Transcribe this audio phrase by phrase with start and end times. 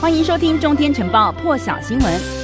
[0.00, 2.37] 欢迎收听《中天晨报》破晓新闻。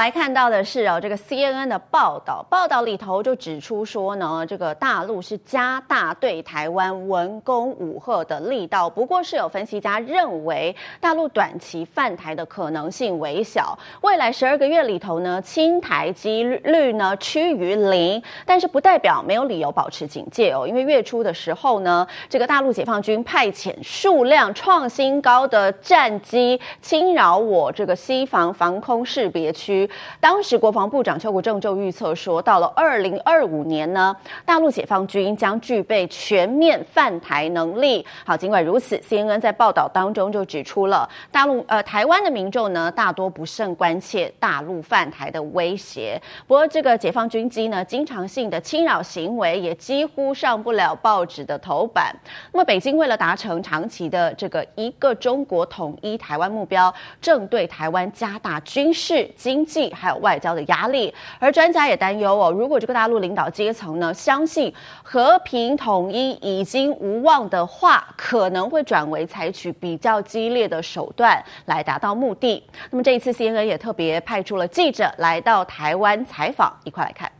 [0.00, 8.88] 来看到的是哦，这个 CNN 的报道，报道里头就指出说呢，这个大陆是加大对台湾文攻武吓的力道。
[8.88, 13.78] 不过，是有分析家认为，大陆短期犯台的可能性微小。
[14.00, 20.66] 未来十二个月里头呢，侵台几率呢趋于零，但是不代表没有理由保持警戒哦。
[20.66, 29.89] 因为月初的时候呢，这个大陆解放军派遣数量创新高的战机侵扰我这个西防防空识别区。
[30.20, 38.04] 当时国防部长邱国正就预测说，到了二零二五年呢，大陆解放军将具备全面犯台能力。
[38.24, 46.20] 好，尽管如此，CNN 在报道当中就指出了，大陆呃台湾的民众呢，大多不甚关切大陆犯台的威胁。
[46.46, 52.14] 不过，这个解放军机呢，经常性的侵扰行为也几乎上不了报纸的头版。
[52.52, 59.79] 那么，北京为了达成长期的这个一个中国统一台湾目标，正对台湾加大军事、经济。
[59.94, 72.62] 还有外交的压力，而专家也担忧哦，如果这个大陆领导阶层呢，相信和平统一已经无望的话，可能会转为采取比较激烈的手段来达到目的。
[72.90, 77.30] 那么这一次，CNN 也特别派出了记者来到台湾采访，一块来看。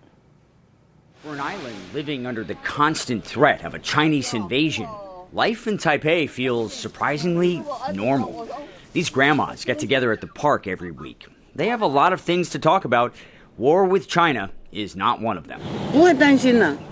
[1.22, 4.86] For an island living under the constant threat of a Chinese invasion,
[5.34, 8.46] life in Taipei feels surprisingly normal.
[8.94, 11.28] These grandmas get together at the park every week.
[11.54, 13.14] They have a lot of things to talk about.
[13.58, 15.60] War with China is not one of them.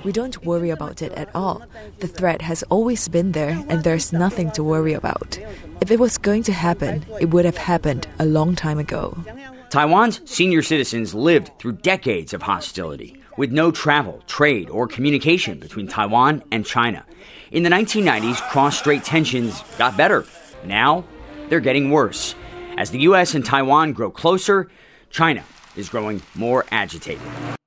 [0.04, 1.62] We don't worry about it at all.
[2.00, 5.38] The threat has always been there, and there's nothing to worry about.
[5.80, 9.16] If it was going to happen, it would have happened a long time ago.
[9.70, 15.86] Taiwan's senior citizens lived through decades of hostility, with no travel, trade, or communication between
[15.86, 17.04] Taiwan and China.
[17.52, 20.24] In the 1990s, cross strait tensions got better.
[20.64, 21.04] Now,
[21.48, 22.34] they're getting worse.
[22.78, 23.34] As the U.S.
[23.34, 24.70] and Taiwan grow closer,
[25.10, 25.42] China
[25.74, 27.57] is growing more agitated.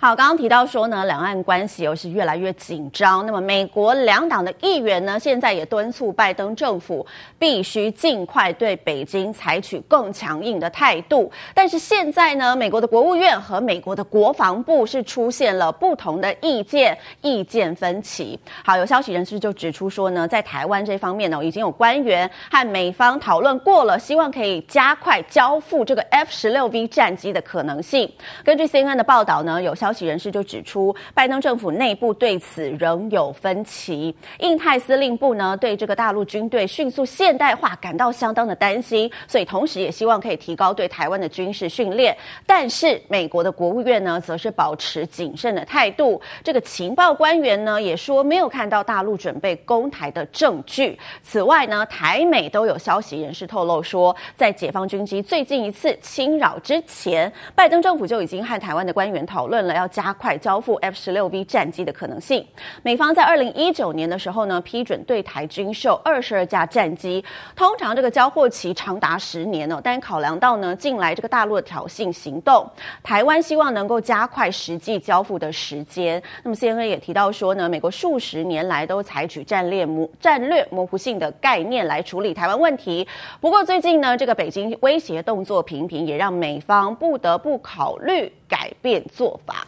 [0.00, 3.26] 好，刚刚提到说呢，两岸关系又是越来越紧张。
[3.26, 7.04] 那么，美国两党的议员呢，现在也敦促拜登政府
[7.36, 11.28] 必须尽快对北京采取更强硬的态度。
[11.52, 18.38] 但是现在呢，美国的国务院和美国的国防部是出现了不同的意见，意见分歧。
[18.64, 28.08] 好，有消息人士就指出说呢，在台湾这方面呢，已经有官员和美方讨论过了，希望可以加快交付这个 F 十六 V 战机的可能性。
[28.44, 34.14] 根据 CNN 的报道呢，有消消息人士就指出，拜登政府内部对此仍有分歧。
[34.40, 42.14] 印太司令部呢，对这个大陆军队迅速现代化感到相当的担心，所以同时也希望可以提高对台湾的军事训练。
[42.44, 46.20] 但是美国的国务院呢，则是保持谨慎的态度。
[46.44, 50.98] 这个情报官员呢，也说没有看到大陆准备攻台的证据。
[51.22, 59.77] 此外呢，台美都有消息人士透露说，在解放军机最近一次侵扰之前，拜登政府就已经和台湾的官员讨论了。
[59.78, 62.44] 要加快交付 F 十六 V 战机的可能性。
[62.82, 67.24] 美方在二零一九年的时候呢，批准对台军售二十二架战机，
[67.54, 69.80] 通常这个交货期长达十年哦。
[69.82, 72.68] 但考量到呢，近来这个大陆的挑衅行动，
[73.02, 76.20] 台湾希望能够加快实际交付的时间。
[76.42, 83.06] 那么 CNN 也提到说呢，美国数十年来都采取战略模战略模糊性的概念来处理台湾问题。
[83.40, 89.67] 不过最近呢，这个北京威胁动作频频，也让美方不得不考虑改变做法。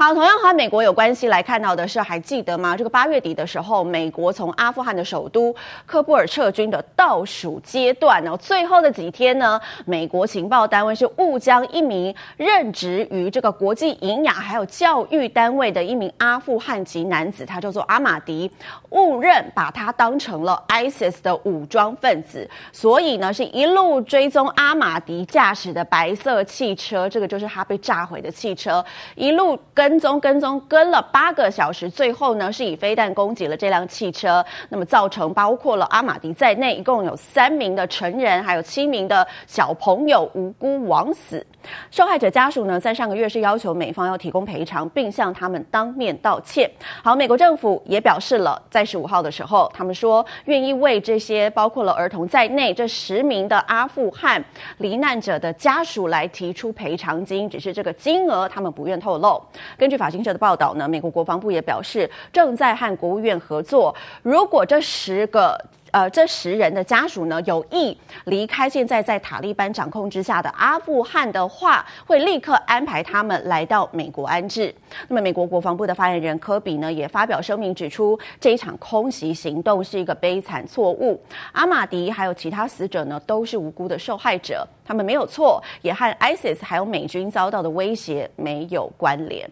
[0.00, 2.76] 好，同样和美国有关系来看到的是，还记得吗？
[2.76, 5.52] 这个八月底的时候，美国从阿富汗的首都
[5.90, 18.48] 喀布尔撤军的倒数阶段呢，最后的几天呢，美国情报单位是误将一名任职于这个国际营养还有教育单位的一名阿富汗籍男子，他叫做阿马迪，
[18.90, 28.84] 误认把他当成了 ISIS 的武装分子，所以呢，是一路追踪阿马迪驾驶的白色汽车，这个就是他被炸毁的汽车，
[29.16, 29.87] 一路跟。
[29.88, 41.44] 跟踪跟踪跟了八个小时，最后呢是以飞弹攻击了这辆汽车，那么造成包括了阿马迪在内一共有三名的成人，还有七名的小朋友无辜枉死。
[41.90, 46.70] 受害者家属呢，在上个月是要求美方要提供赔偿，并向他们当面道歉。
[47.02, 54.44] 好，美国政府也表示了，在十五号的时候，他们说愿意为这些包括了儿童在内这十名的阿富汗
[54.76, 59.42] 罹难者的家属来提出赔偿金，只是这个金额他们不愿透露。
[59.78, 65.58] 根据法新社的报道呢，美国国防部也表示正在和国务院合作，如果这十个。
[65.90, 67.96] 呃，这十人的家属呢，有意
[68.26, 74.72] 离开现在在塔利班掌控之下的阿富汗的话，会立刻安排他们来到美国安置。
[75.08, 81.18] 那么，美国国防部的发言人科比呢，也发表声明指出，这一场空袭行动是一个悲惨错误。
[81.52, 89.46] 阿马迪还有其他死者呢，都是无辜的受害者，他们没有错，也和 ISIS 还有美军遭到的威胁没有关联。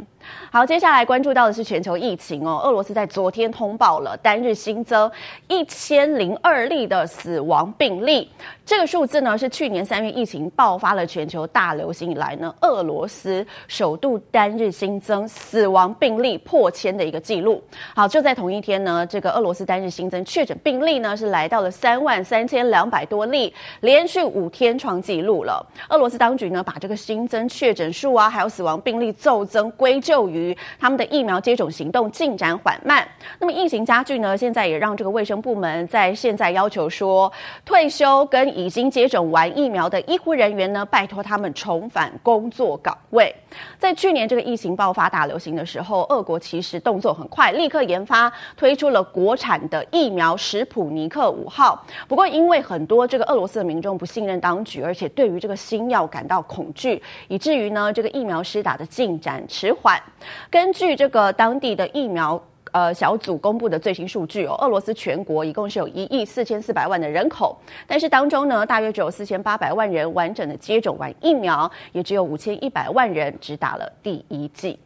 [0.51, 2.61] 好，接下来关注到的是全球疫情哦。
[2.65, 5.09] 俄罗斯在昨天通报了单日新增
[5.47, 8.29] 一千零二例的死亡病例，
[8.65, 17.63] 这个数字呢是去年三月疫情爆发了全球大流行以来呢，俄罗斯首度单日新增死亡病例破千的一个记录。
[17.95, 23.53] 好，就在同一天呢，这个俄罗斯单日新增确诊病例呢是来到了三万三千两百多例，
[23.83, 25.65] 连续五天创纪录录了。
[25.91, 30.27] 俄罗斯当局呢把这个新增确诊数啊，还有死亡病例骤增归咎。
[30.27, 33.07] 于他们的疫苗接种行动进展缓慢，
[33.39, 34.37] 那么疫情加剧呢？
[34.37, 37.31] 现在也让这个卫生部门在现在要求说，
[37.65, 43.35] 退休跟已经接种完疫苗的医护人员呢，拜托他们重返工作岗位。
[43.79, 51.85] 在去年这个疫情爆发大流行的时候，俄国其实动作很快，立刻研发推出了国产的疫苗史普尼克五号。
[52.09, 60.01] 不过，因为很多这个俄罗斯的民众不信任当局，而且对于这个新药感到恐惧，以至于呢，这个疫苗施打的进展迟缓。
[60.49, 62.41] 根据这个当地的疫苗
[62.73, 74.79] 呃小组公布的最新数据哦，俄罗斯全国一共是有一亿四千四百万的人口，但是当中呢，大约只有四千八百万人完整的接种完疫苗，也只有五千一百万人只打了第一剂。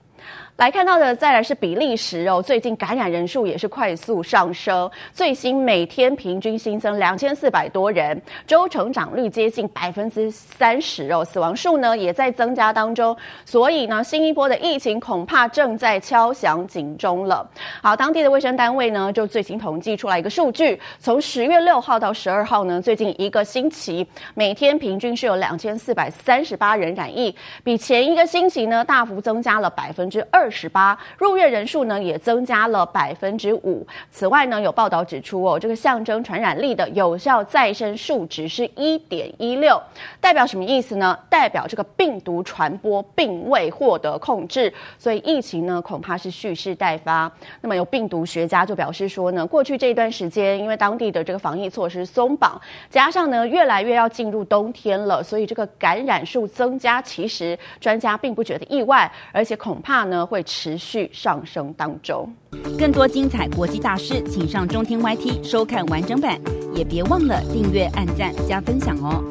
[0.56, 17.48] 来看到的，再来是比利时哦，最近感染人数也是快速上升，最新每天平均新增两千四百多人，周成长率接近百分之三十哦，死亡数呢也在增加当中，所以呢，新一波的疫情恐怕正在敲响警钟了。
[17.82, 27.34] 好，当地的卫生单位呢就最新统计出来一个数据，从十月六号到十二号呢，最近一个星期每天平均是有两千四百三十八人染疫，
[27.64, 30.50] 比前一个星期呢大幅增加了百分之二。
[30.50, 33.86] 十八入院人数呢也增加了百分之五。
[34.10, 39.80] 此外呢，有报道指出哦，这个象征传染力的有效再生数值是一点一六，
[40.20, 41.16] 代表什么意思呢？
[41.28, 47.30] 代表这个病毒传播并未获得控制，所以疫情呢恐怕是蓄势待发。
[47.60, 52.60] 那么有病毒学家就表示说呢，过去这一段时间，因为当地的这个防疫措施松绑，
[52.90, 60.44] 加上呢越来越要进入冬天了，所以这个感染数增加，其实专家并不觉得意外，而且恐怕呢会。
[60.52, 62.28] 持续上升当中，
[62.76, 66.40] 更多精彩国际大师，请上中天 YT 收看完整版，
[66.74, 69.22] 也别忘了订阅、按赞、加分享哦。